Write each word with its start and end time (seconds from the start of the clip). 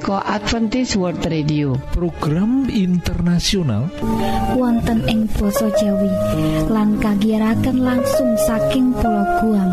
punika 0.00 0.24
Adventist 0.24 0.96
World 0.96 1.20
Radio. 1.28 1.76
Program 1.92 2.72
internasional 2.72 3.92
wonten 4.56 5.04
ing 5.04 5.28
basa 5.28 5.68
Jawi 5.76 6.08
lan 6.72 6.96
kagiyaraken 6.96 7.84
langsung 7.84 8.32
saking 8.48 8.96
pulau 8.96 9.28
Guam. 9.44 9.70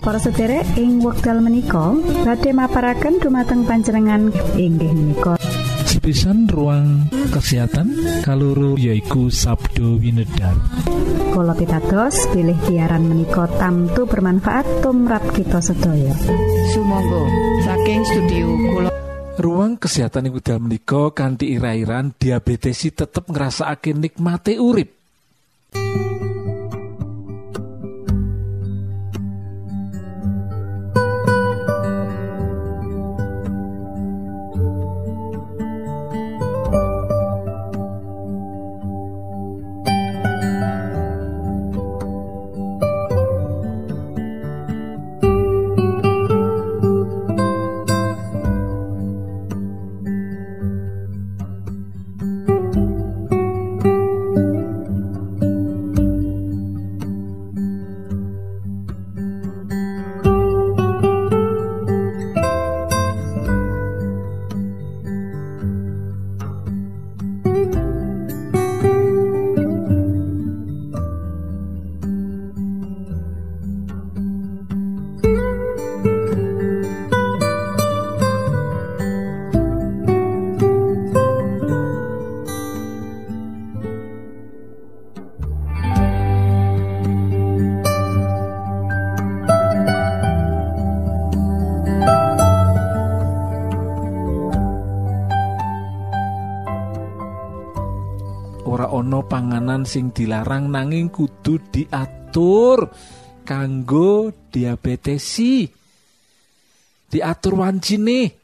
Para 0.00 0.16
sederek 0.16 0.64
ing 0.80 1.04
wekdal 1.04 1.44
menika 1.44 1.92
badhe 2.24 2.56
maparaken 2.56 3.20
dumateng 3.20 3.68
panjenengan 3.68 4.32
inggih 4.56 4.96
menika 4.96 5.36
sepisan 6.06 6.46
ruang 6.46 7.10
kesehatan 7.34 7.90
kaloro 8.22 8.78
yaiku 8.78 9.26
Sabdo 9.26 9.98
Winedar. 9.98 10.54
Kolo 11.34 11.50
pitados 11.58 12.30
pilih 12.30 12.54
siaran 12.62 13.10
menika 13.10 13.50
tamtu 13.58 14.06
bermanfaat 14.06 14.86
tumrap 14.86 15.26
kita 15.34 15.58
sedaya. 15.58 16.14
Sumangga. 16.70 17.26
Saking 17.66 18.02
studio 18.06 18.46
kula. 18.70 18.90
Ruang 19.42 19.82
kesehatan 19.82 20.30
iku 20.30 20.38
dal 20.38 20.62
menika 20.62 21.10
kanthi 21.10 21.58
irairan 21.58 22.14
diabetesi 22.14 22.94
tetep 22.94 23.26
ngrasakake 23.26 23.90
nikmate 23.90 24.62
urip 24.62 24.95
sing 99.86 100.10
dilarang 100.10 100.68
nanging 100.68 101.08
kudu 101.08 101.70
diatur 101.70 102.90
kanggo 103.46 104.34
diabetesi. 104.50 105.70
Diatur 107.06 107.54
wancine 107.62 108.34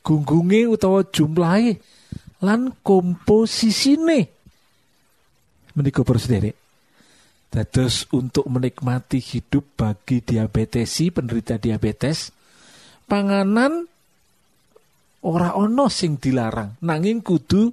gunggunge 0.00 0.66
utawa 0.66 1.04
jumlahe 1.04 1.76
lan 2.40 2.72
komposisine. 2.80 4.32
Menika 5.76 6.00
sederek 6.16 6.56
dados 7.54 8.10
untuk 8.10 8.50
menikmati 8.50 9.22
hidup 9.22 9.78
bagi 9.78 10.18
diabetesi 10.18 11.14
penderita 11.14 11.54
diabetes 11.54 12.34
panganan 13.06 13.86
ora 15.22 15.54
ana 15.54 15.86
sing 15.86 16.18
dilarang. 16.18 16.82
Nanging 16.82 17.22
kudu 17.22 17.70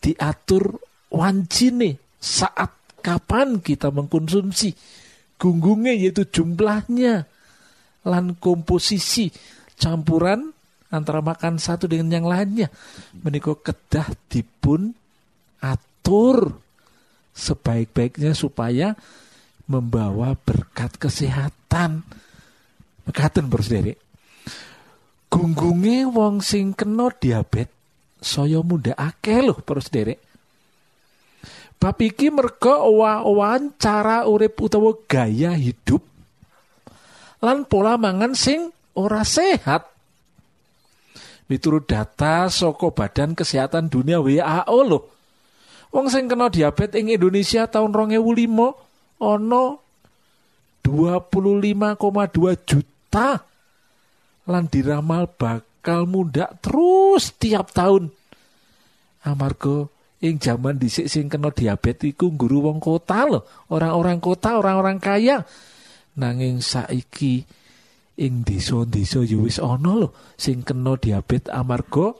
diatur 0.00 0.87
wancine 1.08 1.96
saat 2.18 2.74
kapan 3.00 3.62
kita 3.62 3.88
mengkonsumsi 3.94 4.74
gunggungnya 5.38 5.94
yaitu 5.94 6.26
jumlahnya 6.26 7.24
lan 8.04 8.34
komposisi 8.36 9.30
campuran 9.78 10.50
antara 10.88 11.20
makan 11.20 11.60
satu 11.60 11.86
dengan 11.86 12.20
yang 12.20 12.26
lainnya. 12.26 12.68
Menika 13.22 13.54
kedah 13.54 14.08
dipun 14.32 14.96
atur 15.62 16.58
sebaik-baiknya 17.36 18.34
supaya 18.34 18.96
membawa 19.68 20.34
berkat 20.34 20.96
kesehatan. 20.96 22.02
Mekaten 23.06 23.48
bersedere 23.48 24.08
gunggunge 25.28 26.08
wong 26.08 26.40
sing 26.40 26.72
kena 26.72 27.12
diabetes 27.12 27.76
saya 28.18 28.58
muda 28.64 28.98
akeh 28.98 29.44
loh 29.44 29.62
para 29.62 29.78
sederek 29.78 30.18
bab 31.78 31.96
iki 32.02 32.28
merga 32.34 32.82
owa-owahan 32.82 33.74
cara 33.78 34.26
urip 34.26 34.58
utawa 34.58 34.92
gaya 35.06 35.54
hidup 35.54 36.02
lan 37.38 37.64
pola 37.66 37.94
mangan 37.94 38.34
sing 38.34 38.74
ora 38.98 39.22
sehat. 39.22 39.86
Miturut 41.48 41.88
data 41.88 42.50
saka 42.52 42.92
Badan 42.92 43.32
Kesehatan 43.32 43.88
Dunia 43.88 44.20
WHO 44.20 44.78
loh. 44.84 45.08
Wong 45.88 46.12
sing 46.12 46.28
kena 46.28 46.52
diabetes 46.52 47.00
ing 47.00 47.08
Indonesia 47.08 47.64
tahun 47.64 47.88
2005 47.96 49.24
ana 49.24 49.64
25,2 50.84 52.68
juta 52.68 53.30
lan 54.44 54.64
diramal 54.68 55.24
bakal 55.32 56.04
muda 56.04 56.52
terus 56.60 57.32
tiap 57.40 57.72
tahun. 57.72 58.12
Amarga 59.24 59.88
ing 60.18 60.42
zaman 60.42 60.78
dhisik 60.78 61.06
sing 61.06 61.30
kena 61.30 61.54
diabetes 61.54 62.10
iku 62.10 62.34
guru 62.34 62.66
wong 62.66 62.82
kota 62.82 63.22
loh 63.22 63.42
orang-orang 63.70 64.18
kota 64.18 64.58
orang-orang 64.58 64.98
kaya. 64.98 65.46
Nanging 66.18 66.58
saiki 66.58 67.46
ing 68.18 68.42
desa-desa 68.42 69.22
ya 69.22 69.38
wis 69.38 69.62
ana 69.62 69.94
lho 69.94 70.08
sing 70.34 70.66
kena 70.66 70.98
diabetes 70.98 71.54
amarga 71.54 72.18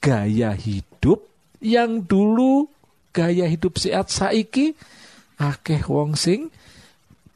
gaya 0.00 0.56
hidup 0.56 1.20
yang 1.60 2.00
dulu 2.00 2.64
gaya 3.12 3.44
hidup 3.44 3.76
sehat 3.76 4.08
saiki 4.08 4.72
akeh 5.36 5.84
wong 5.84 6.16
sing 6.16 6.48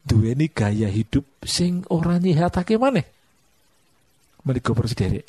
duweni 0.08 0.48
gaya 0.48 0.88
hidup 0.88 1.28
sing 1.44 1.84
ora 1.92 2.16
nyihatake 2.16 2.80
maneh. 2.80 3.04
Menika 4.48 4.72
sederek 4.88 5.28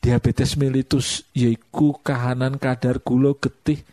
diabetes 0.00 0.56
mellitus 0.56 1.26
yaiku 1.36 2.00
kahanan 2.00 2.56
kadar 2.56 3.04
gula 3.04 3.36
getih 3.36 3.84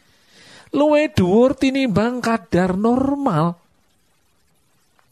luwe 0.73 1.07
dhuwur 1.13 1.53
tinimbang 1.53 2.19
kadar 2.19 2.73
normal. 2.75 3.56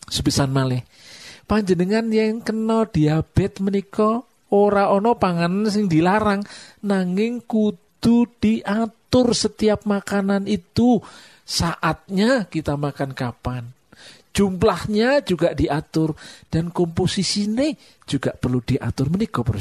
Sepisan 0.09 0.51
malih. 0.51 0.83
Panjenengan 1.47 2.09
yang 2.11 2.41
kena 2.43 2.89
diabetes 2.89 3.63
menika 3.63 4.25
ora 4.51 4.91
ana 4.91 5.15
panganan 5.15 5.69
sing 5.71 5.87
dilarang 5.87 6.43
nanging 6.83 7.39
kudu 7.45 8.27
diatur 8.41 9.31
setiap 9.31 9.87
makanan 9.87 10.49
itu. 10.49 10.99
Saatnya 11.47 12.47
kita 12.47 12.79
makan 12.79 13.11
kapan? 13.11 13.63
Jumlahnya 14.31 15.19
juga 15.27 15.51
diatur 15.51 16.15
dan 16.47 16.71
komposisinya 16.71 17.67
juga 18.07 18.31
perlu 18.31 18.63
diatur 18.63 19.11
menika 19.11 19.43
Bro 19.43 19.59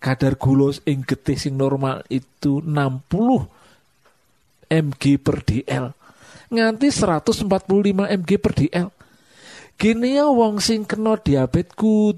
kadar 0.00 0.40
gula 0.40 0.72
ing 0.88 1.04
getih 1.04 1.36
sing 1.36 1.60
normal 1.60 2.00
itu 2.08 2.64
60 2.64 3.04
mg 4.70 5.02
per 5.20 5.36
dl 5.44 5.86
nganti 6.50 6.88
145 6.88 8.08
mg 8.08 8.30
per 8.40 8.52
dl 8.56 8.88
gini 9.76 10.16
ya 10.16 10.28
wong 10.28 10.60
sing 10.60 10.88
kena 10.88 11.20
diabetes 11.20 11.76
ku 11.76 12.16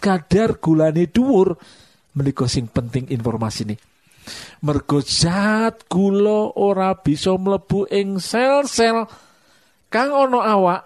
kadar 0.00 0.56
gulane 0.56 1.12
dhuwur 1.12 1.60
menika 2.16 2.48
sing 2.48 2.66
penting 2.66 3.06
informasi 3.12 3.68
ini. 3.68 3.76
Mergo 4.64 5.00
zat 5.00 5.88
gula 5.88 6.52
ora 6.56 6.96
bisa 6.96 7.36
mlebu 7.36 7.88
ing 7.88 8.20
sel-sel 8.20 9.08
kang 9.88 10.12
ana 10.12 10.40
awak 10.44 10.82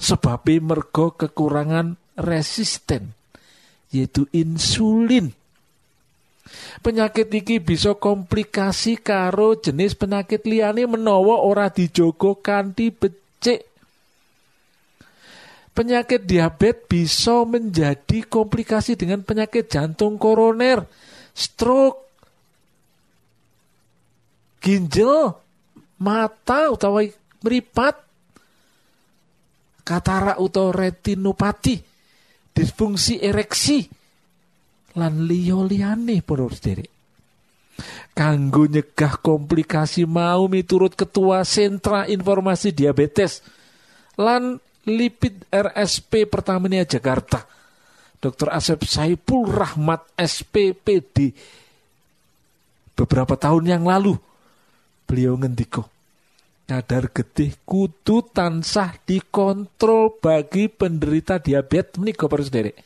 sebabe 0.00 0.60
mergo 0.60 1.12
kekurangan 1.14 1.96
resisten 2.16 3.15
yaitu 4.02 4.28
insulin 4.34 5.32
Penyakit 6.80 7.26
iki 7.32 7.58
bisa 7.58 7.98
komplikasi 7.98 9.00
karo 9.00 9.58
jenis 9.58 9.98
penyakit 9.98 10.46
liyane 10.46 10.86
menawa 10.86 11.42
ora 11.42 11.66
dijogo 11.66 12.38
kanthi 12.38 12.94
becik. 12.94 13.66
Penyakit 15.76 16.24
diabetes 16.24 16.88
bisa 16.88 17.44
menjadi 17.44 18.24
komplikasi 18.24 18.96
dengan 18.96 19.20
penyakit 19.20 19.68
jantung 19.68 20.16
koroner, 20.16 20.88
stroke, 21.36 22.00
ginjal, 24.64 25.36
mata 26.00 26.72
utawa 26.72 27.04
meripat, 27.44 27.92
katarak 29.84 30.40
utawa 30.40 30.72
retinopati, 30.72 31.76
disfungsi 32.56 33.20
ereksi, 33.20 33.84
lan 34.96 35.28
liya 35.28 35.60
liyane 35.60 36.24
para 36.24 36.48
sederek. 36.48 36.88
Kanggo 38.16 38.64
nyegah 38.64 39.20
komplikasi 39.20 40.08
mau 40.08 40.48
miturut 40.48 40.96
Ketua 40.96 41.44
Sentra 41.44 42.08
Informasi 42.08 42.72
Diabetes 42.72 43.44
lan 44.16 44.56
Lipid 44.88 45.44
RSP 45.52 46.24
Pertamina 46.24 46.80
Jakarta. 46.88 47.44
Dr. 48.16 48.48
Asep 48.48 48.88
Saipul 48.88 49.44
Rahmat 49.44 50.16
SPPD 50.16 51.36
beberapa 52.96 53.36
tahun 53.36 53.68
yang 53.68 53.84
lalu 53.84 54.16
beliau 55.04 55.36
ngendiko 55.36 55.95
kadar 56.66 57.14
getih 57.14 57.54
kudu 57.62 58.26
tansah 58.26 58.98
dikontrol 59.06 60.18
bagi 60.18 60.66
penderita 60.66 61.38
diabetes. 61.38 61.96
Menika 62.02 62.26
para 62.26 62.42
sederek 62.42 62.76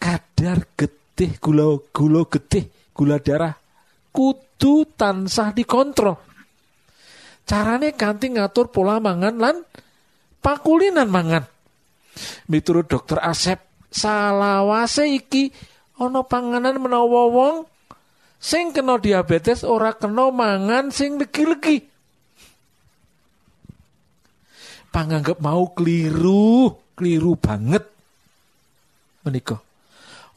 kadar 0.00 0.64
getih 0.78 1.36
gula 1.36 1.76
gula 1.92 2.24
getih 2.24 2.64
gula 2.96 3.20
darah 3.20 3.52
kudu 4.14 4.88
tansah 4.96 5.52
dikontrol. 5.52 6.16
Carane 7.44 7.92
kanthi 7.92 8.32
ngatur 8.32 8.72
pola 8.72 9.02
mangan 9.02 9.36
lan 9.36 9.56
pakulinan 10.40 11.10
mangan. 11.10 11.44
Miturut 12.48 12.86
dokter 12.88 13.20
Asep 13.20 13.60
salawase 13.90 15.10
iki 15.10 15.50
ana 15.98 16.22
panganan 16.22 16.78
menawa 16.78 17.26
wong 17.28 17.56
sing 18.38 18.72
kena 18.72 18.96
diabetes 19.02 19.66
ora 19.66 19.92
kena 19.92 20.30
mangan 20.32 20.94
sing 20.94 21.20
legi-legi 21.20 21.90
panganggap 24.90 25.38
mau 25.38 25.70
keliru 25.72 26.74
keliru 26.94 27.34
banget 27.38 27.86
menikah 29.24 29.62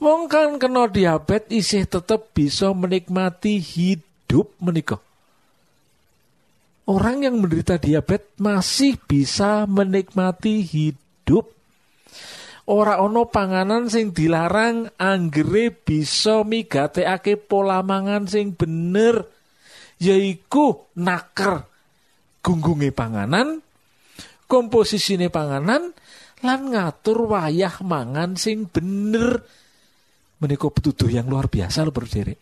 Wong 0.04 0.28
kan 0.28 0.60
kena 0.60 0.92
diabetes 0.92 1.48
isih 1.64 1.88
tetap 1.88 2.36
bisa 2.36 2.76
menikmati 2.76 3.64
hidup 3.64 4.52
menikah. 4.60 5.00
Orang 6.84 7.24
yang 7.24 7.40
menderita 7.40 7.80
diabetes 7.80 8.36
masih 8.36 9.00
bisa 9.00 9.64
menikmati 9.64 10.60
hidup. 10.60 11.56
Ora 12.68 13.00
ono 13.00 13.32
panganan 13.32 13.88
sing 13.88 14.12
dilarang 14.12 14.92
anggere 15.00 15.72
bisa 15.72 16.44
migatekake 16.44 17.40
pola 17.40 17.80
mangan 17.80 18.28
sing 18.28 18.52
bener 18.52 19.24
yaiku 20.04 20.84
naker 21.00 21.64
gunggunge 22.44 22.92
panganan, 22.92 23.62
komposisine 24.45 25.34
panganan 25.34 25.90
lan 26.44 26.75
ngatur 26.75 27.31
wayah 27.31 27.80
mangan 27.81 28.36
sing 28.36 28.68
bener 28.68 29.40
menika 30.44 30.68
petuduh 30.68 31.07
yang 31.07 31.31
luar 31.31 31.48
biasa 31.48 31.88
lho 31.88 31.95
berdiri. 31.95 32.36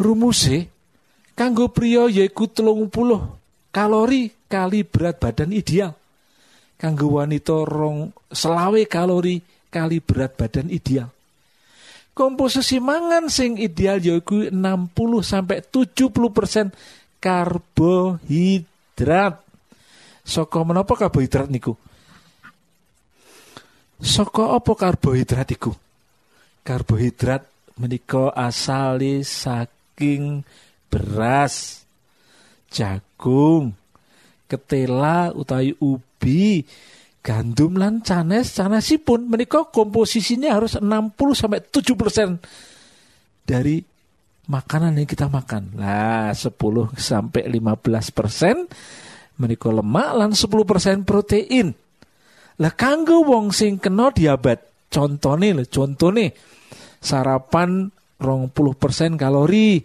Rumuse 0.00 0.64
kanggo 1.36 1.68
pria 1.68 2.08
yaiku 2.08 2.48
telung 2.48 2.88
puluh 2.88 3.20
kalori 3.68 4.32
kali 4.48 4.88
berat 4.88 5.20
badan 5.20 5.52
ideal. 5.52 5.92
Kanggo 6.78 7.18
wanita 7.20 7.66
rong 7.68 8.14
selawe 8.32 8.80
kalori 8.88 9.36
kali 9.68 10.00
berat 10.00 10.40
badan 10.40 10.72
ideal. 10.72 11.12
Komposisi 12.16 12.80
mangan 12.82 13.30
sing 13.30 13.62
ideal 13.62 14.02
yaiku 14.02 14.50
60 14.50 14.58
sampai 15.22 15.62
70 15.62 16.34
persen 16.34 16.74
karbohidrat. 17.22 19.47
Soko 20.28 20.60
menapa 20.60 20.92
karbohidrat 20.92 21.48
niku? 21.48 21.72
Soko 23.96 24.52
apa 24.52 24.76
karbohidrat 24.76 25.48
iku? 25.56 25.72
Karbohidrat 26.60 27.48
menika 27.80 28.28
asali 28.36 29.24
saking 29.24 30.44
beras, 30.92 31.80
jagung, 32.68 33.72
ketela 34.44 35.32
utawi 35.32 35.72
ubi, 35.80 36.60
gandum 37.24 37.80
lan 37.80 38.04
canes 38.04 38.52
canesipun 38.52 39.32
menika 39.32 39.64
komposisinya 39.72 40.52
harus 40.52 40.76
60 40.76 40.84
sampai 41.32 41.64
7% 41.64 43.48
dari 43.48 43.80
makanan 44.44 44.92
yang 45.00 45.08
kita 45.08 45.32
makan. 45.32 45.72
Lah 45.80 46.36
10 46.36 46.52
sampai 47.00 47.48
15% 47.48 49.07
menika 49.38 49.70
lemak 49.70 50.18
lan 50.18 50.34
10% 50.34 51.06
protein. 51.06 51.70
Lah 52.58 52.74
kanggo 52.74 53.22
wong 53.22 53.54
sing 53.54 53.78
kena 53.78 54.10
diabetes, 54.10 54.90
contone 54.90 55.54
lho, 55.54 55.62
contone 55.70 56.34
sarapan 56.98 57.86
20% 58.18 59.14
kalori. 59.14 59.78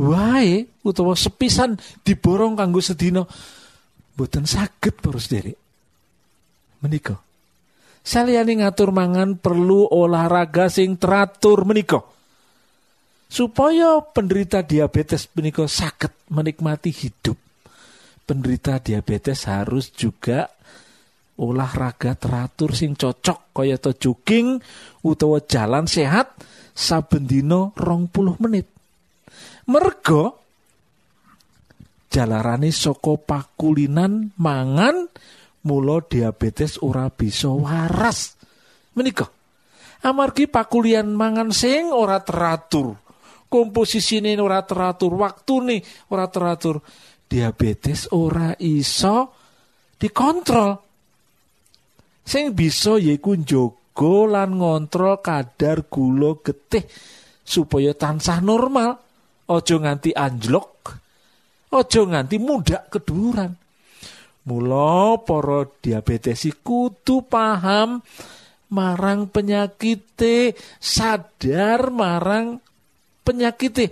wae 0.00 0.66
utawa 0.82 1.14
sepisan 1.14 1.78
diborong 2.02 2.58
kanggo 2.58 2.82
sedina 2.82 3.22
mboten 4.14 4.46
saged 4.46 4.98
terus 4.98 5.30
derek 5.30 5.58
menika. 6.82 7.16
Saliyane 8.04 8.60
ngatur 8.60 8.92
mangan 8.92 9.40
perlu 9.40 9.88
olahraga 9.88 10.68
sing 10.68 11.00
teratur 11.00 11.64
menika. 11.64 12.04
Supaya 13.32 14.04
penderita 14.04 14.60
diabetes 14.60 15.32
menika 15.32 15.64
sakit 15.64 16.28
menikmati 16.28 16.92
hidup. 16.92 17.40
Penderita 18.28 18.76
diabetes 18.76 19.48
harus 19.48 19.88
juga 19.88 20.52
olahraga 21.40 22.12
teratur 22.12 22.76
sing 22.76 22.92
cocok 22.92 23.56
kaya 23.56 23.80
to 23.80 23.96
jogging 23.96 24.60
utawa 25.00 25.40
jalan 25.40 25.88
sehat 25.88 26.36
saben 26.76 27.24
dina 27.24 27.72
puluh 28.12 28.36
menit. 28.36 28.73
Mergo 29.64 30.44
jalarane 32.12 32.70
saka 32.70 33.16
pakulinan 33.16 34.36
mangan 34.38 35.08
mula 35.64 36.04
diabetes 36.04 36.78
ora 36.84 37.08
bisa 37.08 37.48
waras. 37.50 38.36
Menika. 38.94 39.26
Amargi 40.04 40.44
pakulian 40.44 41.16
mangan 41.16 41.48
sing 41.48 41.88
ora 41.88 42.20
teratur. 42.20 42.92
Komposisine 43.48 44.36
ora 44.36 44.60
teratur, 44.66 45.16
waktune 45.16 45.80
ora 46.12 46.28
teratur. 46.28 46.84
Diabetes 47.24 48.12
ora 48.12 48.52
iso 48.60 49.32
dikontrol. 49.96 50.76
Sing 52.24 52.52
bisa 52.52 53.00
yaiku 53.00 53.32
njogo 53.32 54.28
lan 54.28 54.60
ngontrol 54.60 55.24
kadar 55.24 55.88
gula 55.88 56.36
getih 56.44 56.84
supaya 57.40 57.96
tansah 57.96 58.44
normal. 58.44 59.03
Ojo 59.50 59.76
nganti 59.80 60.16
anjlok. 60.16 60.72
Ojo 61.74 62.00
nganti 62.08 62.36
mudak 62.40 62.88
keduran. 62.88 63.52
Mula 64.44 65.20
para 65.24 65.64
diabetes 65.80 66.44
kudu 66.60 67.24
paham 67.24 68.04
marang 68.72 69.30
penyakit 69.30 70.20
sadar 70.76 71.88
marang 71.88 72.60
penyakit 73.24 73.88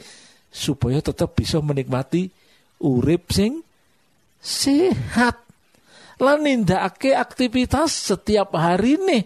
supaya 0.53 1.01
tetap 1.01 1.33
bisa 1.33 1.65
menikmati 1.65 2.29
urip 2.85 3.33
sing 3.33 3.65
sehat 4.43 5.41
lan 6.21 6.45
nindakake 6.45 7.17
aktivitas 7.17 8.13
setiap 8.13 8.53
hari 8.59 9.01
nih 9.01 9.25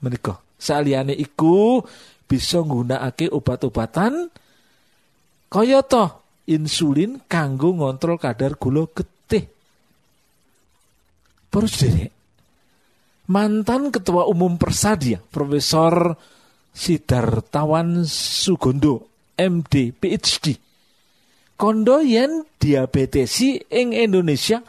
menika 0.00 0.40
saliyane 0.56 1.12
iku 1.12 1.84
bisa 2.24 2.64
nggunakake 2.64 3.28
obat-obatan 3.28 4.30
kaya 5.50 5.82
insulin 6.46 7.26
kanggo 7.26 7.74
ngontrol 7.74 8.16
kadar 8.16 8.54
gula 8.56 8.86
getih. 8.94 9.50
Para 11.50 11.66
sederek, 11.66 12.14
mantan 13.26 13.90
ketua 13.90 14.30
umum 14.30 14.54
Persadia 14.54 15.18
Profesor 15.18 16.14
Sidartawan 16.70 18.06
Sugondo 18.06 19.10
MD 19.34 19.90
PhD 19.90 20.70
kondo 21.60 22.00
yen 22.00 22.48
diabetesi 22.56 23.68
ing 23.68 23.92
Indonesia 23.92 24.64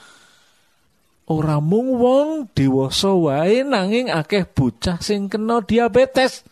ora 1.31 1.63
mung 1.63 1.95
wong 1.95 2.51
dewasa 2.51 3.15
wae 3.15 3.63
nanging 3.63 4.11
akeh 4.11 4.43
bocah 4.43 4.99
sing 4.99 5.31
kena 5.31 5.63
diabetes 5.63 6.43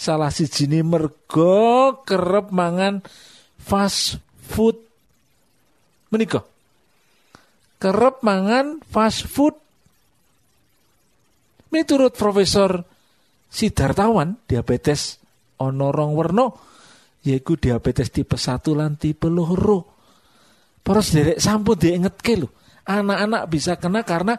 salah 0.00 0.32
sijine 0.32 0.80
mergo 0.80 2.00
kerep 2.08 2.48
mangan 2.48 3.04
fast 3.60 4.16
food. 4.48 4.80
Menika. 6.08 6.40
Kerep 7.76 8.24
mangan 8.24 8.80
fast 8.88 9.28
food. 9.28 9.52
Miturut 11.68 12.16
Profesor 12.16 12.82
Sidartawan 13.50 14.40
diabetes 14.48 15.20
ana 15.60 15.90
rong 15.90 16.14
werna 16.14 16.48
yaiku 17.26 17.58
diabetes 17.60 18.08
tipe 18.08 18.40
1 18.40 18.72
lan 18.72 18.96
tipe 18.96 19.28
loro. 19.28 20.00
Para 20.80 21.04
sederek 21.04 21.36
sampun 21.38 21.76
diingetke 21.76 22.40
lho 22.40 22.48
anak-anak 22.88 23.42
bisa 23.52 23.76
kena 23.76 24.02
karena 24.02 24.34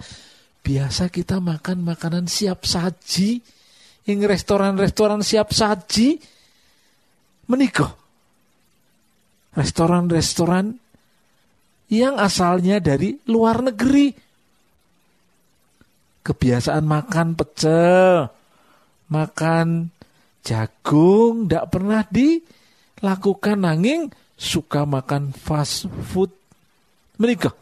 biasa 0.66 1.08
kita 1.14 1.40
makan 1.40 1.86
makanan 1.86 2.26
siap 2.26 2.66
saji 2.66 3.61
ing 4.10 4.26
restoran-restoran 4.26 5.22
siap 5.22 5.54
saji 5.54 6.18
menikah. 7.52 7.94
Restoran-restoran 9.52 10.80
yang 11.92 12.16
asalnya 12.16 12.80
dari 12.80 13.20
luar 13.28 13.60
negeri. 13.62 14.16
Kebiasaan 16.22 16.86
makan 16.86 17.28
pecel, 17.34 18.30
makan 19.10 19.90
jagung, 20.46 21.50
tidak 21.50 21.66
pernah 21.74 22.06
dilakukan 22.06 23.58
nanging 23.66 24.14
suka 24.38 24.86
makan 24.86 25.34
fast 25.34 25.90
food 26.14 26.30
menikah. 27.18 27.54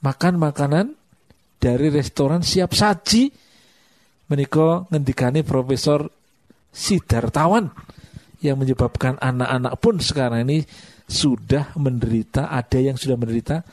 Makan 0.00 0.34
makanan 0.38 0.94
dari 1.58 1.90
restoran 1.90 2.46
siap 2.46 2.70
saji 2.72 3.45
menika 4.26 4.86
ngendikane 4.90 5.46
Profesor 5.46 6.06
Sidartawan 6.76 7.72
yang 8.44 8.60
menyebabkan 8.60 9.16
anak-anak 9.16 9.74
pun 9.80 9.96
sekarang 9.96 10.44
ini 10.44 10.66
sudah 11.06 11.72
menderita 11.78 12.52
ada 12.52 12.76
yang 12.76 12.98
sudah 12.98 13.16
menderita 13.16 13.64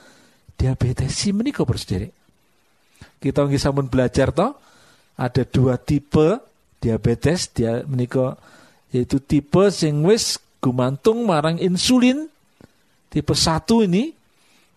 diabetes. 0.55 1.11
Si 1.11 1.35
menika 1.35 1.67
bersediri. 1.67 2.07
Kita 3.19 3.43
nggih 3.43 3.59
sampun 3.59 3.91
belajar 3.91 4.31
toh 4.31 4.55
ada 5.19 5.43
dua 5.43 5.75
tipe 5.75 6.39
diabetes. 6.79 7.51
Dia 7.51 7.83
menika 7.83 8.39
yaitu 8.93 9.19
tipe 9.19 9.67
sing 9.73 10.05
wis 10.05 10.39
gumantung 10.63 11.25
marang 11.27 11.59
insulin. 11.59 12.29
Tipe 13.11 13.33
satu 13.35 13.83
ini 13.83 14.13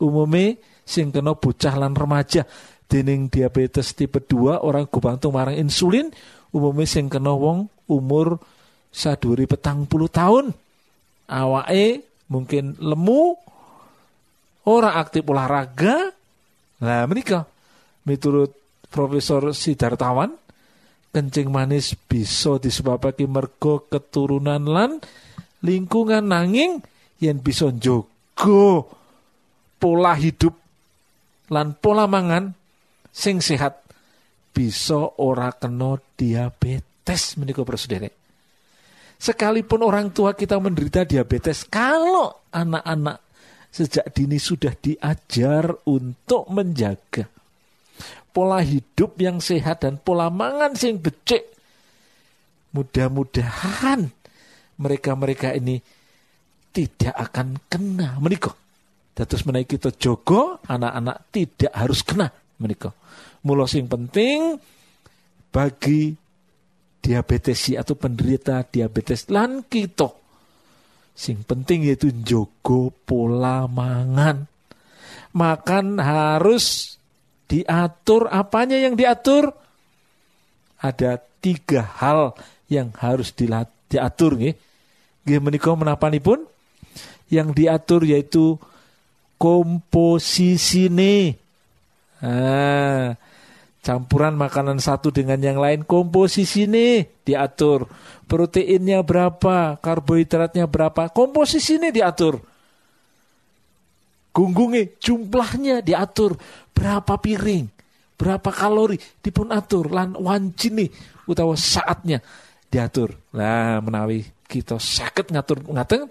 umumnya 0.03 0.59
sing 0.83 1.15
kena 1.15 1.35
bocah 1.35 1.75
lan 1.79 1.95
remaja 1.95 2.45
dening 2.87 3.27
diabetes 3.27 3.93
tipe 3.95 4.23
2 4.23 4.63
orang 4.63 4.87
gumantung 4.87 5.35
marang 5.35 5.59
insulin 5.59 6.11
umumnya 6.55 6.87
sing 6.87 7.11
kena 7.11 7.35
wong 7.35 7.69
umur 7.91 8.39
saduri 8.91 9.45
petang 9.45 9.85
puluh 9.85 10.09
tahun. 10.09 10.57
Awake 11.27 12.07
mungkin 12.31 12.79
lemu 12.79 13.37
orang 14.65 14.95
aktif 14.97 15.27
olahraga. 15.27 16.15
Nah 16.81 17.05
menikah 17.05 17.45
miturut 18.07 18.55
Profesor 18.87 19.51
Sidartawan 19.51 20.33
kencing 21.11 21.49
manis 21.51 21.97
bisa 21.97 22.61
disebabkan 22.61 23.27
mergo 23.27 23.89
keturunan 23.89 24.63
lan 24.69 25.01
lingkungan 25.65 26.29
nanging 26.29 26.85
yang 27.19 27.41
bisa 27.41 27.73
jogo 27.73 28.93
pola 29.81 30.13
hidup 30.13 30.53
lan 31.49 31.73
pola 31.81 32.05
mangan 32.05 32.53
sing 33.17 33.41
sehat 33.41 33.81
bisa 34.53 35.17
ora 35.17 35.49
kena 35.57 35.97
diabetes 36.21 37.41
menika 37.41 37.65
Saudara. 37.65 38.13
Sekalipun 39.17 39.81
orang 39.81 40.13
tua 40.13 40.37
kita 40.37 40.61
menderita 40.61 41.09
diabetes, 41.09 41.65
kalau 41.65 42.45
anak-anak 42.53 43.25
sejak 43.73 44.13
dini 44.13 44.37
sudah 44.37 44.77
diajar 44.77 45.73
untuk 45.89 46.45
menjaga 46.53 47.25
pola 48.37 48.61
hidup 48.61 49.17
yang 49.17 49.41
sehat 49.41 49.89
dan 49.89 49.97
pola 49.97 50.29
mangan 50.29 50.77
sing 50.77 51.01
becek, 51.01 51.49
mudah-mudahan 52.77 54.13
mereka-mereka 54.77 55.57
ini 55.57 55.81
tidak 56.77 57.17
akan 57.17 57.57
kena 57.73 58.21
menikah. 58.21 58.53
Terus 59.17 59.49
menaiki 59.49 59.81
kita 59.81 59.97
jogo, 59.97 60.61
anak-anak 60.69 61.33
tidak 61.33 61.73
harus 61.73 62.05
kena 62.05 62.29
menikah. 62.59 62.95
Mula 63.45 63.69
sing 63.69 63.87
penting 63.87 64.59
bagi 65.51 66.13
diabetes 66.99 67.71
atau 67.79 67.95
penderita 67.95 68.67
diabetes 68.67 69.31
lan 69.31 69.63
kita 69.63 70.27
sing 71.17 71.41
penting 71.49 71.89
yaitu 71.89 72.13
jogo 72.13 72.93
pola 73.09 73.65
mangan. 73.65 74.45
Makan 75.33 75.97
harus 75.97 76.97
diatur 77.49 78.29
apanya 78.29 78.77
yang 78.77 78.95
diatur? 79.01 79.49
Ada 80.77 81.17
tiga 81.41 81.89
hal 82.01 82.37
yang 82.69 82.93
harus 83.01 83.33
diatur 83.33 84.37
nih. 84.37 84.55
Nggih 85.25 85.41
menika 85.41 85.73
pun 86.21 86.45
Yang 87.27 87.49
diatur 87.57 88.01
yaitu 88.05 88.61
komposisi 89.41 90.87
nih. 92.21 92.29
Nah, 92.29 93.17
campuran 93.87 94.35
makanan 94.35 94.83
satu 94.83 95.15
dengan 95.15 95.39
yang 95.39 95.63
lain 95.63 95.87
komposisi 95.87 96.67
nih 96.67 97.23
diatur. 97.23 97.87
Proteinnya 98.27 99.07
berapa, 99.07 99.79
karbohidratnya 99.79 100.67
berapa, 100.67 101.15
komposisi 101.15 101.79
ini 101.79 101.95
diatur. 101.95 102.43
Gunggungnya 104.35 104.91
jumlahnya 104.99 105.81
diatur, 105.81 106.37
berapa 106.75 107.15
piring, 107.17 107.71
berapa 108.19 108.51
kalori 108.51 108.99
dipun 109.23 109.55
atur 109.55 109.89
lan 109.89 110.19
wancini 110.19 110.91
utawa 111.31 111.55
saatnya 111.55 112.21
diatur. 112.67 113.15
Nah, 113.33 113.79
menawi 113.81 114.27
kita 114.47 114.79
sakit 114.79 115.31
ngatur 115.31 115.63
ngaten 115.67 116.07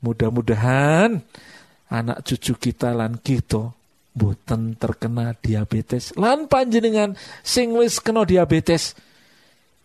mudah-mudahan 0.00 1.18
anak 1.90 2.22
cucu 2.22 2.54
kita 2.70 2.94
lan 2.94 3.18
kita 3.18 3.74
boten 4.14 4.74
terkena 4.76 5.34
diabetes. 5.38 6.12
Lan 6.18 6.50
panjenengan 6.50 7.14
sing 7.42 7.74
wis 7.74 8.02
kena 8.02 8.26
diabetes 8.26 8.98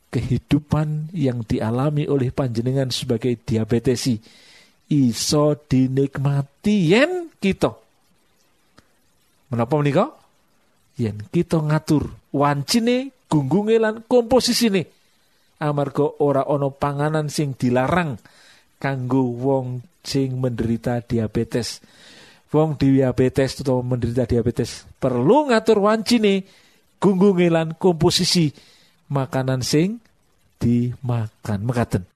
kehidupan 0.09 1.11
yang 1.11 1.43
dialami 1.43 2.07
oleh 2.07 2.31
panjenengan 2.31 2.87
sebagai 2.87 3.35
diabetesi 3.35 4.15
iso 4.89 5.59
dinikmati 5.65 6.75
yen 6.93 7.27
kita. 7.41 7.73
Menapa 9.51 9.73
menika? 9.77 10.05
Yen 10.95 11.19
kita 11.27 11.59
ngatur 11.59 12.07
wancine 12.31 13.11
gunggunge 13.27 13.75
lan 13.75 14.05
komposisine. 14.07 14.87
Amarga 15.59 16.07
ora 16.23 16.47
ono 16.47 16.71
panganan 16.71 17.31
sing 17.31 17.55
dilarang 17.55 18.19
kanggo 18.79 19.23
wong 19.23 19.83
sing 20.03 20.37
menderita 20.37 21.01
diabetes 21.01 21.79
wong 22.55 22.79
diabetes 22.79 23.59
atau 23.59 23.83
menderita 23.83 24.23
diabetes 24.23 24.87
perlu 25.03 25.51
ngatur 25.51 25.83
wancine 25.83 26.47
gunggunge 27.03 27.51
lan 27.51 27.75
komposisi 27.75 28.55
makanan 29.11 29.59
sing 29.59 29.99
dimakan. 30.57 31.59
Mekaten 31.67 32.14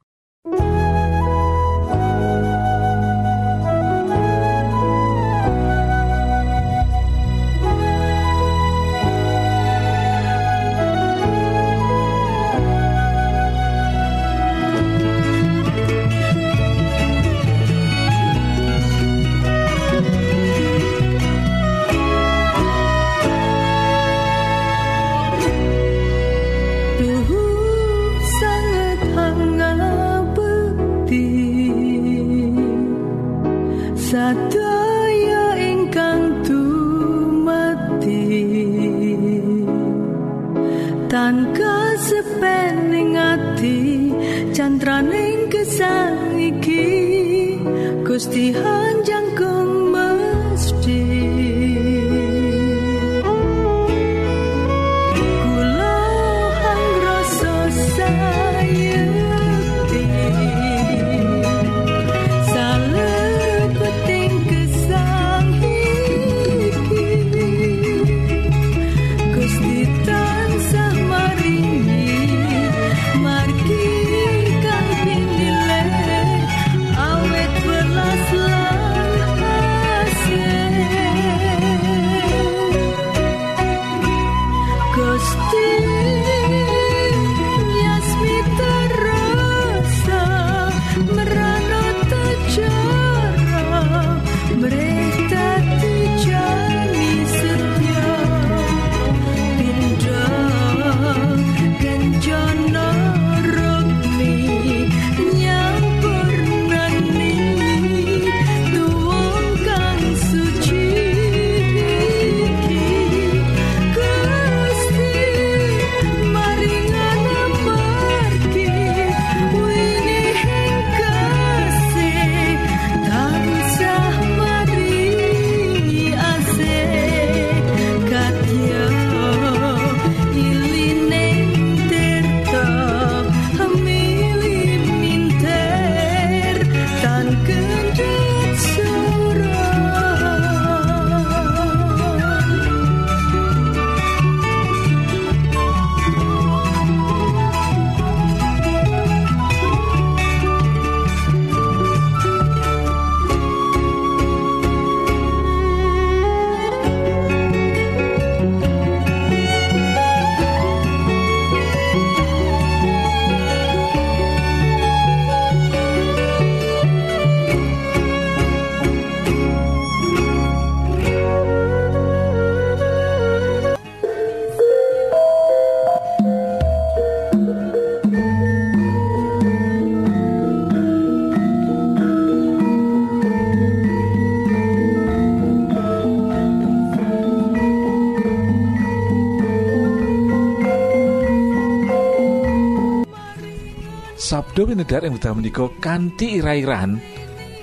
Sabdo 194.59 194.75
winedar 194.75 195.07
yang 195.07 195.15
udah 195.15 195.31
menika 195.39 195.71
kanthi 195.79 196.43
ira-irahan 196.43 196.99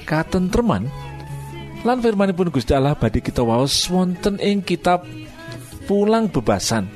katentreman. 0.09 0.89
Lan 1.85 2.01
firmanipun 2.01 2.49
Gusti 2.49 2.73
Allah 2.73 2.97
badhe 2.97 3.21
kita 3.21 3.45
waos 3.45 3.85
wonten 3.93 4.41
ing 4.41 4.65
kitab 4.65 5.05
Pulang 5.85 6.33
Bebasan 6.33 6.89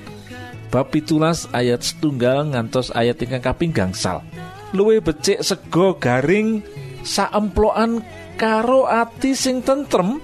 bab 0.73 0.89
17 0.89 1.53
ayat 1.53 1.85
setunggal 1.85 2.49
ngantos 2.49 2.89
ayat 2.97 3.21
ingkang 3.21 3.45
kaping 3.45 3.77
gangsal 3.77 4.25
luwe 4.73 5.05
becik 5.05 5.45
sego 5.45 6.01
garing 6.01 6.65
saemplokan 7.05 8.01
karo 8.41 8.89
ati 8.89 9.37
sing 9.37 9.61
tentrem 9.61 10.17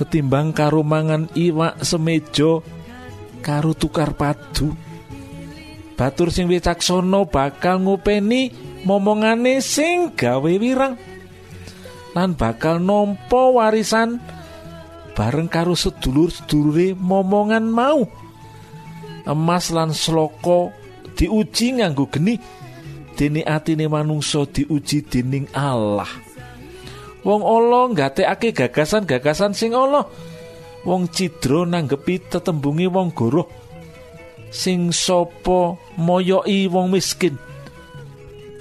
ketimbang 0.00 0.56
karo 0.56 0.80
mangan 0.80 1.28
iwak 1.36 1.84
semejo 1.84 2.64
karo 3.44 3.76
tukar 3.76 4.16
padu 4.16 4.85
Batur 5.96 6.28
sing 6.28 6.44
wicaksana 6.52 7.24
bakal 7.24 7.80
ngopeni 7.80 8.52
momongane 8.84 9.64
sing 9.64 10.12
gawe 10.12 10.52
wirang. 10.60 11.00
Lan 12.12 12.36
bakal 12.36 12.84
nampa 12.84 13.48
warisan 13.48 14.20
bareng 15.16 15.48
karo 15.48 15.72
sedulur-sedulure 15.72 16.92
momongan 16.92 17.64
mau. 17.72 18.04
Emas 19.24 19.72
lan 19.72 19.96
sloko 19.96 20.70
diuji 21.16 21.80
nganggo 21.80 22.12
geni. 22.12 22.36
Dene 23.16 23.40
atine 23.48 23.88
manungsa 23.88 24.44
diuji 24.44 25.00
dening 25.08 25.48
Allah. 25.56 26.08
Wong 27.24 27.40
ala 27.40 27.88
nggatekake 27.88 28.52
gagasan-gagasan 28.52 29.56
sing 29.56 29.72
Allah. 29.72 30.04
Wong 30.84 31.08
cidra 31.08 31.64
nanggepi 31.64 32.20
tetembunge 32.20 32.86
wong 32.92 33.16
goroh 33.16 33.65
sing 34.50 34.90
sapa 34.94 35.78
moyoki 35.98 36.66
wong 36.70 36.94
miskin 36.94 37.36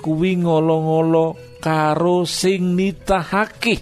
kuwi 0.05 0.37
ngolo-ngolo 0.37 1.57
karo 1.57 2.29
sing 2.29 2.77
nitahake. 2.77 3.81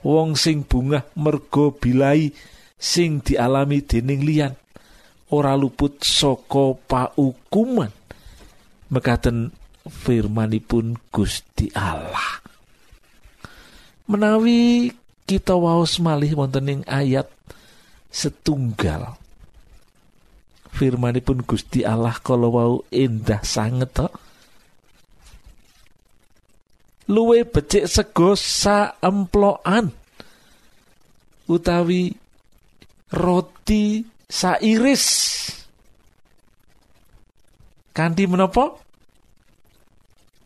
Wong 0.00 0.32
sing 0.32 0.64
bungah 0.64 1.12
mergo 1.20 1.76
bilai 1.76 2.32
sing 2.80 3.20
dialami 3.20 3.84
dening 3.84 4.24
liyan 4.24 4.54
ora 5.36 5.52
luput 5.52 6.00
saka 6.00 6.72
paukuman. 6.88 7.92
Mekaten 8.88 9.52
firmanipun 9.84 10.96
Gusti 11.12 11.68
Allah. 11.76 12.40
Menawi 14.08 14.88
kita 15.28 15.54
waos 15.54 16.00
malih 16.00 16.34
wonten 16.34 16.82
ayat 16.88 17.28
setunggal 18.08 19.19
firmanipun 20.80 21.44
Gusti 21.44 21.84
Allah 21.84 22.16
kalau 22.24 22.48
wau 22.56 22.74
endah 22.88 23.44
sanget 23.44 23.92
to. 23.92 24.08
Luwe 27.12 27.44
becik 27.44 27.84
sego 27.84 28.32
saemplokan. 28.32 29.92
Utawi 31.50 32.08
roti 33.12 34.00
sairis. 34.24 35.06
Kanthi 37.92 38.24
menapa? 38.24 38.78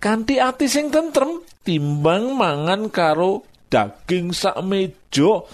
Kanthi 0.03 0.43
ati 0.43 0.67
sing 0.67 0.91
tentrem 0.91 1.45
timbang 1.63 2.35
mangan 2.35 2.89
karo 2.91 3.45
daging 3.71 4.35
sak 4.35 4.59
meja. 4.65 5.45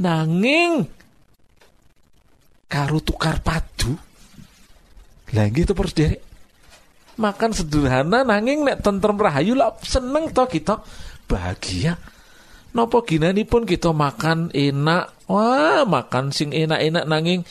Nanging 0.00 1.03
karo 2.74 2.98
tukar 2.98 3.38
padu? 3.38 3.94
Lah 5.30 5.46
gitu 5.54 5.70
terus 5.70 5.94
derek 5.94 6.18
makan 7.14 7.54
sederhana 7.54 8.26
nanging 8.26 8.66
nek 8.66 8.82
tentrem 8.82 9.14
rahayu 9.14 9.54
lah 9.54 9.78
seneng 9.86 10.34
toh 10.34 10.50
kita. 10.50 10.82
Bahagia. 11.30 11.94
Nopo 12.74 13.06
ginani 13.06 13.46
pun 13.46 13.62
kita 13.62 13.94
makan 13.94 14.50
enak? 14.50 15.30
Wah 15.30 15.86
makan 15.86 16.34
sing 16.34 16.50
enak-enak 16.50 17.06
nanging 17.06 17.46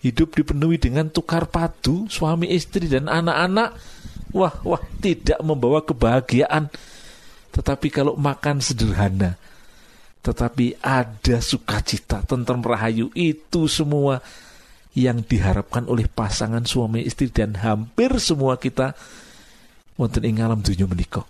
hidup 0.00 0.32
dipenuhi 0.32 0.80
dengan 0.80 1.12
tukar 1.12 1.52
padu 1.52 2.08
suami 2.08 2.48
istri 2.48 2.88
dan 2.88 3.12
anak-anak. 3.12 3.76
Wah 4.32 4.56
wah 4.64 4.80
tidak 5.04 5.36
membawa 5.44 5.84
kebahagiaan. 5.84 6.72
Tetapi 7.52 7.92
kalau 7.92 8.16
makan 8.16 8.64
sederhana 8.64 9.36
tetapi 10.22 10.78
ada 10.78 11.42
sukacita 11.42 12.22
tentang 12.22 12.62
rahayu 12.62 13.10
itu 13.10 13.66
semua 13.66 14.22
yang 14.92 15.24
diharapkan 15.24 15.88
oleh 15.88 16.04
pasangan 16.04 16.68
suami 16.68 17.00
istri 17.04 17.32
dan 17.32 17.56
hampir 17.56 18.12
semua 18.20 18.60
kita 18.60 18.92
wonten 19.96 20.24
ing 20.28 20.44
alam 20.44 20.60
dunya 20.60 20.84
menika. 20.84 21.24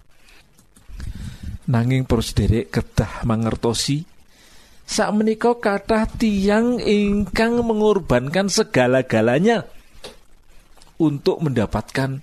Nanging 1.70 2.03
para 2.03 2.22
sederek 2.27 2.75
kedah 2.75 3.22
mangertosi 3.22 4.03
sak 4.83 5.14
menika 5.14 5.55
kathah 5.55 6.11
tiang 6.11 6.83
ingkang 6.83 7.62
mengorbankan 7.62 8.51
segala-galanya 8.51 9.70
untuk 10.98 11.38
mendapatkan 11.38 12.18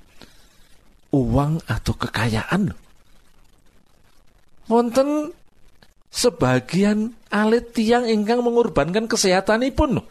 uang 1.16 1.64
atau 1.66 1.94
kekayaan. 1.96 2.76
Wonten 4.70 5.34
sebagian 6.12 7.16
alit 7.32 7.74
tiang 7.74 8.06
ingkang 8.06 8.44
mengorbankan 8.44 9.08
kesehatanipun 9.08 10.04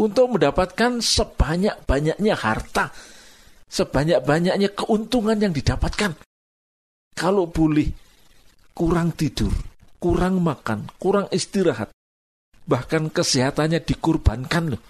untuk 0.00 0.40
mendapatkan 0.40 1.04
sebanyak-banyaknya 1.04 2.34
harta, 2.40 2.88
sebanyak-banyaknya 3.68 4.72
keuntungan 4.72 5.36
yang 5.36 5.52
didapatkan. 5.52 6.16
Kalau 7.12 7.44
boleh 7.52 7.92
kurang 8.72 9.12
tidur, 9.12 9.52
kurang 10.00 10.40
makan, 10.40 10.88
kurang 10.96 11.28
istirahat, 11.28 11.92
bahkan 12.64 13.12
kesehatannya 13.12 13.84
dikorbankan 13.84 14.72
loh 14.72 14.82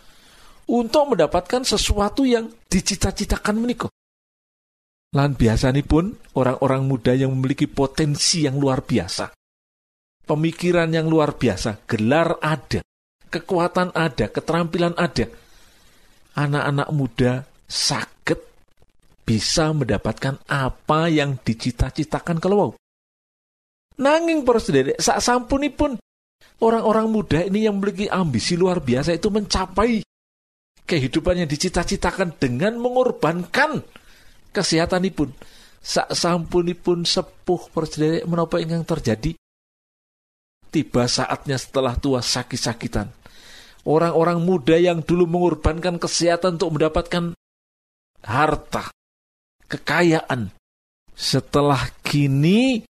untuk 0.70 1.18
mendapatkan 1.18 1.66
sesuatu 1.66 2.22
yang 2.22 2.46
dicita-citakan 2.70 3.58
menikah. 3.58 3.90
Lan 5.10 5.34
biasanya 5.34 5.82
pun 5.82 6.14
orang-orang 6.38 6.86
muda 6.86 7.10
yang 7.18 7.34
memiliki 7.34 7.66
potensi 7.66 8.46
yang 8.46 8.62
luar 8.62 8.86
biasa. 8.86 9.34
Pemikiran 10.22 10.86
yang 10.94 11.10
luar 11.10 11.34
biasa, 11.34 11.82
gelar 11.90 12.38
ada, 12.38 12.78
kekuatan 13.30 13.94
ada, 13.94 14.26
keterampilan 14.28 14.92
ada. 14.98 15.30
Anak-anak 16.34 16.88
muda 16.90 17.32
sakit 17.70 18.38
bisa 19.22 19.70
mendapatkan 19.70 20.42
apa 20.50 21.06
yang 21.06 21.38
dicita-citakan 21.38 22.42
kalau. 22.42 22.74
Nanging 24.00 24.42
para 24.42 24.58
saudara, 24.58 24.96
sak 24.98 25.22
sampunipun 25.22 26.00
orang-orang 26.58 27.06
muda 27.06 27.38
ini 27.46 27.68
yang 27.68 27.78
memiliki 27.78 28.10
ambisi 28.10 28.58
luar 28.58 28.82
biasa 28.82 29.14
itu 29.14 29.28
mencapai 29.30 30.02
kehidupan 30.88 31.44
yang 31.44 31.48
dicita-citakan 31.48 32.34
dengan 32.34 32.74
mengorbankan 32.80 33.84
kesehatanipun. 34.50 35.30
Sak 35.80 36.12
sampunipun 36.12 37.06
sepuh 37.06 37.70
persedere 37.70 38.26
menapa 38.26 38.58
ingkang 38.58 38.82
terjadi? 38.82 39.38
Tiba 40.70 41.06
saatnya 41.06 41.56
setelah 41.60 41.94
tua 41.94 42.18
sakit-sakitan. 42.24 43.19
Orang-orang 43.88 44.44
muda 44.44 44.76
yang 44.76 45.00
dulu 45.00 45.24
mengorbankan 45.24 45.96
kesehatan 45.96 46.60
untuk 46.60 46.76
mendapatkan 46.76 47.32
harta, 48.20 48.92
kekayaan. 49.68 50.52
Setelah 51.16 51.88
kini 52.04 52.84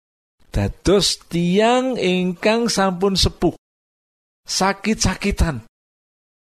dados 0.54 1.18
tiang 1.26 1.98
ingkang 1.98 2.70
sampun 2.70 3.18
sepuh. 3.18 3.58
Sakit-sakitan. 4.46 5.66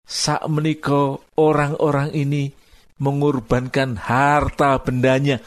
Sak 0.05 0.45
menika 0.51 1.17
orang-orang 1.39 2.11
ini 2.13 2.51
mengorbankan 2.99 3.97
harta 3.97 4.77
bendanya 4.83 5.39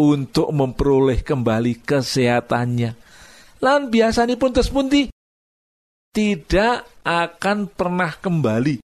untuk 0.00 0.48
memperoleh 0.50 1.20
kembali 1.20 1.84
kesehatannya. 1.84 2.90
Lan 3.62 3.92
biasanya 3.92 4.34
pun 4.40 4.50
terus 4.50 4.72
pundi 4.72 5.11
tidak 6.12 6.84
akan 7.02 7.72
pernah 7.72 8.12
kembali 8.12 8.78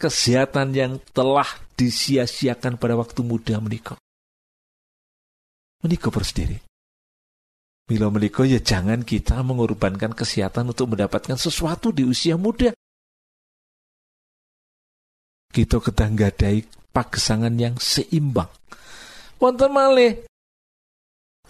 kesehatan 0.00 0.72
yang 0.72 0.92
telah 1.12 1.46
disia-siakan 1.76 2.80
pada 2.80 2.96
waktu 2.98 3.20
muda 3.22 3.60
menikah. 3.60 4.00
Menikah 5.84 6.10
bersendiri. 6.10 6.58
Mila 7.92 8.08
menikah 8.08 8.48
ya 8.48 8.58
jangan 8.58 9.04
kita 9.04 9.44
mengorbankan 9.44 10.16
kesehatan 10.16 10.72
untuk 10.72 10.96
mendapatkan 10.96 11.36
sesuatu 11.36 11.92
di 11.92 12.08
usia 12.08 12.40
muda. 12.40 12.72
Kita 15.52 15.76
ketanggadai 15.76 16.64
pagesangan 16.90 17.52
yang 17.60 17.76
seimbang. 17.76 18.48
Wonten 19.36 19.68
malih 19.68 20.24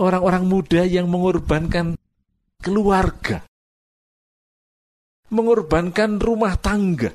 orang-orang 0.01 0.45
muda 0.49 0.83
yang 0.83 1.07
mengorbankan 1.07 1.95
keluarga, 2.59 3.45
mengorbankan 5.33 6.21
rumah 6.21 6.61
tangga, 6.61 7.11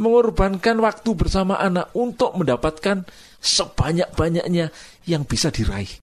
mengorbankan 0.00 0.80
waktu 0.80 1.10
bersama 1.12 1.60
anak 1.60 1.92
untuk 1.92 2.32
mendapatkan 2.34 3.04
sebanyak-banyaknya 3.38 4.72
yang 5.04 5.22
bisa 5.28 5.52
diraih. 5.52 6.00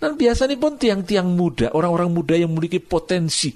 Dan 0.00 0.16
biasanya 0.16 0.56
pun 0.58 0.74
tiang-tiang 0.80 1.28
muda, 1.30 1.70
orang-orang 1.76 2.10
muda 2.10 2.34
yang 2.34 2.50
memiliki 2.50 2.80
potensi, 2.82 3.52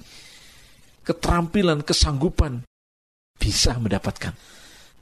keterampilan, 1.03 1.81
kesanggupan, 1.83 2.63
bisa 3.35 3.75
mendapatkan 3.75 4.33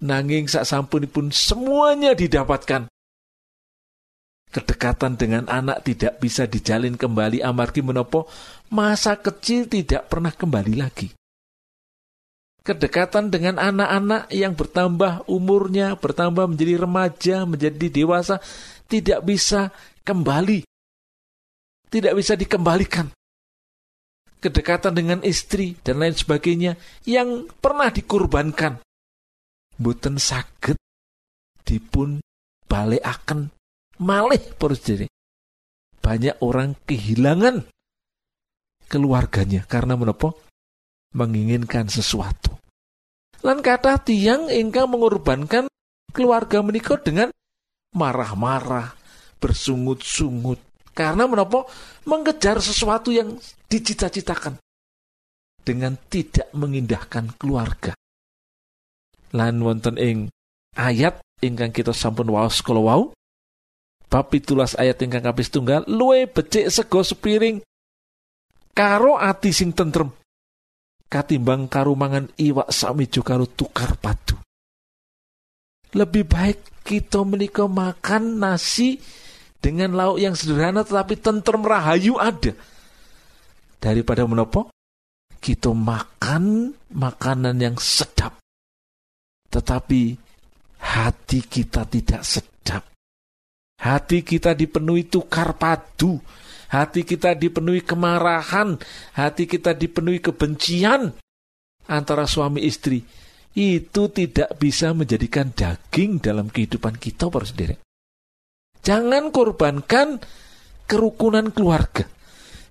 nanging 0.03 0.51
sak 0.51 0.67
sampunipun 0.67 1.31
semuanya 1.31 2.11
didapatkan. 2.11 2.91
Kedekatan 4.53 5.17
dengan 5.17 5.49
anak 5.49 5.81
tidak 5.81 6.21
bisa 6.21 6.45
dijalin 6.45 6.93
kembali 6.93 7.41
amargi 7.41 7.81
menopo 7.81 8.29
masa 8.69 9.17
kecil 9.17 9.65
tidak 9.65 10.05
pernah 10.05 10.29
kembali 10.29 10.73
lagi. 10.77 11.09
Kedekatan 12.61 13.33
dengan 13.33 13.57
anak-anak 13.57 14.29
yang 14.29 14.53
bertambah 14.53 15.25
umurnya, 15.25 15.97
bertambah 15.97 16.47
menjadi 16.47 16.85
remaja, 16.85 17.37
menjadi 17.49 17.87
dewasa, 17.89 18.39
tidak 18.85 19.25
bisa 19.25 19.73
kembali. 20.05 20.63
Tidak 21.89 22.13
bisa 22.13 22.37
dikembalikan 22.37 23.09
kedekatan 24.43 24.91
dengan 24.91 25.19
istri 25.23 25.79
dan 25.79 26.03
lain 26.03 26.11
sebagainya 26.11 26.75
yang 27.07 27.47
pernah 27.63 27.87
dikorbankan 27.87 28.83
boten 29.79 30.19
saged 30.19 30.75
dipun 31.63 32.19
balekaken 32.67 33.47
malih 34.03 34.43
sedherek. 34.59 35.09
Banyak 36.03 36.43
orang 36.43 36.75
kehilangan 36.83 37.63
keluarganya 38.91 39.63
karena 39.63 39.95
menapa? 39.95 40.35
Menginginkan 41.15 41.87
sesuatu. 41.87 42.59
Lan 43.39 43.63
kata 43.63 44.03
tiang 44.03 44.51
ingkang 44.51 44.91
mengorbankan 44.91 45.71
keluarga 46.11 46.59
menikah 46.59 46.99
dengan 46.99 47.31
marah-marah, 47.95 48.91
bersungut-sungut. 49.39 50.59
Karena 50.91 51.25
menapa? 51.25 51.63
Mengejar 52.03 52.59
sesuatu 52.59 53.09
yang 53.09 53.39
dicita-citakan. 53.71 54.59
Dengan 55.63 55.95
tidak 56.11 56.51
mengindahkan 56.51 57.39
keluarga 57.39 57.95
lan 59.33 59.57
wonten 59.65 59.97
ing 59.97 60.29
ayat 60.77 61.17
ingkang 61.41 61.73
kita 61.73 61.91
sampun 61.91 62.29
waos 62.29 62.61
kala 62.61 62.79
wau 62.79 63.03
bab 64.13 64.29
pitulas 64.29 64.77
ayat 64.77 65.01
ingkang 65.01 65.25
kapis 65.25 65.49
tunggal 65.49 65.81
luwe 65.89 66.29
becik 66.29 66.69
sego 66.69 67.01
sepiring 67.01 67.65
karo 68.77 69.17
ati 69.17 69.49
sing 69.49 69.73
tentrem. 69.73 70.13
Katimbang 71.09 71.65
karo 71.65 71.97
mangan 71.97 72.29
iwak 72.37 72.69
samijo 72.69 73.25
karo 73.25 73.49
tukar 73.49 73.97
padu. 73.97 74.37
Lebih 75.97 76.29
baik 76.29 76.85
kita 76.85 77.25
menikah 77.25 77.65
makan 77.65 78.37
nasi 78.37 79.01
dengan 79.57 79.97
lauk 79.97 80.21
yang 80.21 80.37
sederhana 80.37 80.85
tetapi 80.85 81.17
tentrem 81.17 81.65
rahayu 81.65 82.21
ada. 82.21 82.53
Daripada 83.81 84.29
menopo 84.29 84.69
kita 85.41 85.73
makan 85.73 86.69
makanan 86.93 87.57
yang 87.57 87.77
sedap. 87.81 88.37
Tetapi 89.49 90.01
hati 90.81 91.39
kita 91.49 91.85
tidak 91.89 92.21
sedap. 92.21 92.52
Hati 93.83 94.23
kita 94.23 94.55
dipenuhi 94.55 95.11
tukar 95.11 95.59
padu, 95.59 96.15
hati 96.71 97.03
kita 97.03 97.35
dipenuhi 97.35 97.83
kemarahan, 97.83 98.79
hati 99.11 99.43
kita 99.43 99.75
dipenuhi 99.75 100.23
kebencian 100.23 101.11
antara 101.91 102.23
suami 102.23 102.63
istri. 102.63 103.03
Itu 103.53 104.07
tidak 104.09 104.55
bisa 104.55 104.95
menjadikan 104.95 105.51
daging 105.51 106.23
dalam 106.23 106.47
kehidupan 106.47 106.95
kita, 106.95 107.27
para 107.27 107.43
sendiri. 107.43 107.75
Jangan 108.81 109.29
korbankan 109.35 110.23
kerukunan 110.87 111.51
keluarga. 111.51 112.07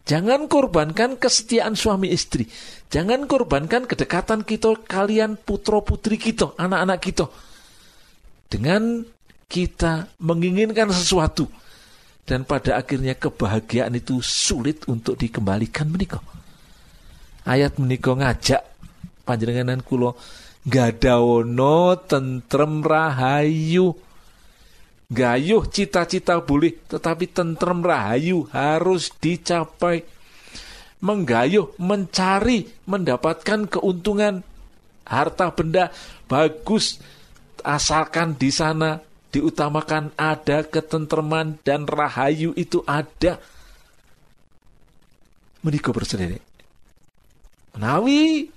Jangan 0.03 0.51
korbankan 0.51 1.14
kesetiaan 1.20 1.79
suami 1.79 2.11
istri. 2.11 2.51
Jangan 2.90 3.31
korbankan 3.31 3.87
kedekatan 3.87 4.42
kita 4.42 4.75
kalian 4.83 5.38
putra 5.38 5.79
putri 5.85 6.18
kita, 6.18 6.59
anak-anak 6.59 6.98
kita. 6.98 7.31
Dengan 8.51 9.07
kita 9.53 10.09
menginginkan 10.17 10.88
sesuatu. 10.88 11.45
Dan 12.25 12.49
pada 12.49 12.81
akhirnya 12.81 13.12
kebahagiaan 13.12 13.93
itu 13.93 14.25
sulit 14.25 14.88
untuk 14.88 15.21
dikembalikan 15.21 15.93
menikah. 15.93 16.25
Ayat 17.45 17.77
menikah 17.77 18.17
ngajak 18.17 18.62
panjenenganan 19.29 19.85
kulo 19.85 20.17
gadawono 20.65 22.01
tentrem 22.09 22.81
rahayu. 22.81 23.93
Gayuh 25.12 25.69
cita-cita 25.69 26.41
boleh 26.41 26.73
tetapi 26.88 27.29
tentrem 27.29 27.85
rahayu 27.85 28.49
harus 28.49 29.12
dicapai. 29.21 30.07
Menggayuh 31.03 31.77
mencari 31.77 32.71
mendapatkan 32.88 33.69
keuntungan. 33.69 34.41
Harta 35.03 35.51
benda 35.51 35.91
bagus 36.31 37.03
asalkan 37.67 38.38
di 38.38 38.55
sana 38.55 39.12
diutamakan 39.33 40.12
ada 40.14 40.62
ketentreman 40.62 41.57
dan 41.64 41.88
rahayu 41.88 42.53
itu 42.55 42.85
ada. 42.85 43.40
Menikah 45.62 45.95
bersedek 45.95 46.53
menawi 47.73 48.53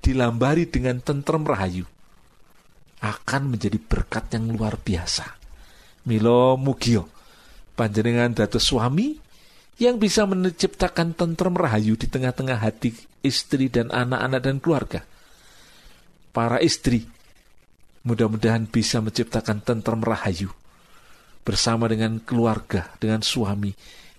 dilambari 0.00 0.64
dengan 0.64 0.96
tentrem 1.04 1.44
rahayu 1.44 1.84
akan 3.00 3.42
menjadi 3.56 3.76
berkat 3.80 4.32
yang 4.36 4.52
luar 4.52 4.80
biasa. 4.80 5.24
Milo 6.08 6.56
Mugio 6.56 7.08
panjenengan 7.76 8.32
dados 8.32 8.64
suami 8.64 9.16
yang 9.80 9.96
bisa 9.96 10.28
menciptakan 10.28 11.16
tentrem 11.16 11.56
rahayu 11.56 11.96
di 11.96 12.08
tengah-tengah 12.08 12.60
hati 12.60 12.92
istri 13.24 13.72
dan 13.72 13.88
anak-anak 13.88 14.40
dan 14.40 14.56
keluarga. 14.60 15.00
Para 16.30 16.60
istri, 16.60 17.08
mudah-mudahan 18.06 18.68
bisa 18.68 19.02
menciptakan 19.04 19.60
tentrem 19.60 20.00
rahayu 20.00 20.48
bersama 21.44 21.88
dengan 21.88 22.20
keluarga, 22.20 22.92
dengan 23.00 23.24
suami 23.24 23.72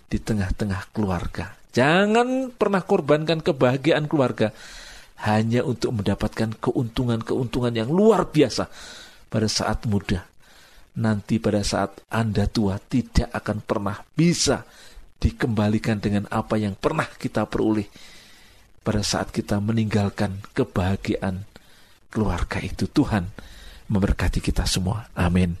di 0.06 0.18
tengah-tengah 0.18 0.92
keluarga. 0.92 1.56
Jangan 1.72 2.52
pernah 2.52 2.84
korbankan 2.84 3.40
kebahagiaan 3.40 4.04
keluarga 4.06 4.52
hanya 5.24 5.64
untuk 5.64 6.02
mendapatkan 6.02 6.58
keuntungan-keuntungan 6.60 7.72
yang 7.72 7.88
luar 7.88 8.28
biasa 8.28 8.68
pada 9.32 9.48
saat 9.48 9.88
muda 9.88 10.32
nanti 10.98 11.40
pada 11.40 11.64
saat 11.64 12.04
Anda 12.12 12.44
tua 12.48 12.76
tidak 12.76 13.32
akan 13.32 13.64
pernah 13.64 13.96
bisa 14.12 14.64
dikembalikan 15.16 16.02
dengan 16.02 16.28
apa 16.28 16.58
yang 16.60 16.76
pernah 16.76 17.06
kita 17.06 17.48
peroleh 17.48 17.86
pada 18.82 19.00
saat 19.00 19.30
kita 19.30 19.62
meninggalkan 19.62 20.42
kebahagiaan 20.52 21.46
keluarga 22.10 22.58
itu. 22.60 22.90
Tuhan 22.90 23.30
memberkati 23.92 24.40
kita 24.40 24.64
semua. 24.64 25.12
Amin. 25.12 25.60